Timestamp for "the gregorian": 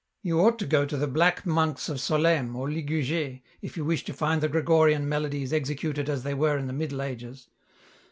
4.41-5.07